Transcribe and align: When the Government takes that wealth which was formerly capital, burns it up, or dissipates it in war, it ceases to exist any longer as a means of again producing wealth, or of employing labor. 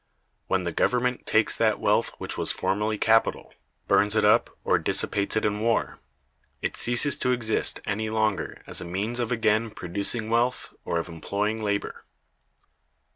When 0.47 0.63
the 0.63 0.71
Government 0.71 1.27
takes 1.27 1.55
that 1.57 1.79
wealth 1.79 2.09
which 2.17 2.35
was 2.35 2.51
formerly 2.51 2.97
capital, 2.97 3.53
burns 3.87 4.15
it 4.15 4.25
up, 4.25 4.49
or 4.63 4.79
dissipates 4.79 5.35
it 5.35 5.45
in 5.45 5.59
war, 5.59 5.99
it 6.59 6.75
ceases 6.75 7.17
to 7.17 7.31
exist 7.33 7.79
any 7.85 8.09
longer 8.09 8.63
as 8.65 8.81
a 8.81 8.83
means 8.83 9.19
of 9.19 9.31
again 9.31 9.69
producing 9.69 10.31
wealth, 10.31 10.73
or 10.85 10.97
of 10.97 11.07
employing 11.07 11.61
labor. 11.61 12.03